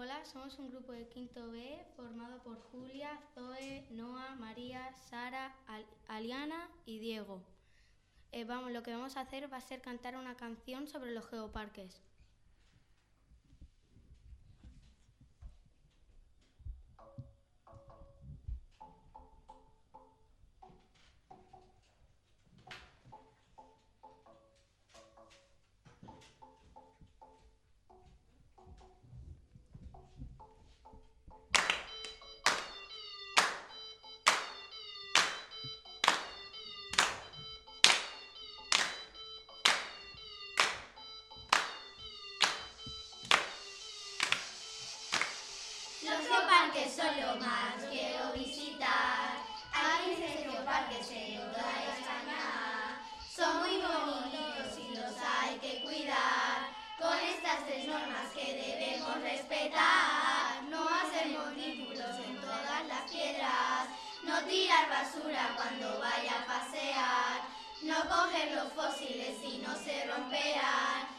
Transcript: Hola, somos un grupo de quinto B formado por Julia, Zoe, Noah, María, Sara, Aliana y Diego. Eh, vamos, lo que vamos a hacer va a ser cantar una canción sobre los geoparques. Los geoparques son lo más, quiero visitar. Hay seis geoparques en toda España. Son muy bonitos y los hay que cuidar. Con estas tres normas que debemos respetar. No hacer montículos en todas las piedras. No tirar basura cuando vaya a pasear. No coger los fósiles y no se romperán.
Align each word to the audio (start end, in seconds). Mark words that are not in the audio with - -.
Hola, 0.00 0.24
somos 0.24 0.56
un 0.60 0.70
grupo 0.70 0.92
de 0.92 1.08
quinto 1.08 1.50
B 1.50 1.84
formado 1.96 2.40
por 2.44 2.56
Julia, 2.70 3.18
Zoe, 3.34 3.84
Noah, 3.90 4.36
María, 4.36 4.92
Sara, 4.92 5.56
Aliana 6.06 6.70
y 6.86 7.00
Diego. 7.00 7.42
Eh, 8.30 8.44
vamos, 8.44 8.70
lo 8.70 8.84
que 8.84 8.92
vamos 8.92 9.16
a 9.16 9.22
hacer 9.22 9.52
va 9.52 9.56
a 9.56 9.60
ser 9.60 9.80
cantar 9.80 10.14
una 10.14 10.36
canción 10.36 10.86
sobre 10.86 11.10
los 11.10 11.26
geoparques. 11.26 12.00
Los 46.00 46.28
geoparques 46.28 46.94
son 46.94 47.20
lo 47.20 47.34
más, 47.44 47.74
quiero 47.90 48.32
visitar. 48.32 49.34
Hay 49.72 50.14
seis 50.16 50.46
geoparques 50.48 51.10
en 51.10 51.40
toda 51.50 51.74
España. 51.92 53.02
Son 53.34 53.58
muy 53.58 53.82
bonitos 53.82 54.78
y 54.78 54.94
los 54.94 55.14
hay 55.18 55.58
que 55.58 55.82
cuidar. 55.82 56.70
Con 57.00 57.18
estas 57.18 57.66
tres 57.66 57.86
normas 57.88 58.30
que 58.32 58.54
debemos 58.54 59.20
respetar. 59.22 60.62
No 60.70 60.88
hacer 60.88 61.28
montículos 61.30 62.16
en 62.24 62.40
todas 62.40 62.86
las 62.86 63.10
piedras. 63.10 63.88
No 64.22 64.40
tirar 64.44 64.88
basura 64.88 65.52
cuando 65.56 65.98
vaya 65.98 66.42
a 66.42 66.46
pasear. 66.46 67.42
No 67.82 67.96
coger 68.08 68.52
los 68.52 68.72
fósiles 68.72 69.36
y 69.42 69.58
no 69.58 69.74
se 69.74 70.06
romperán. 70.06 71.17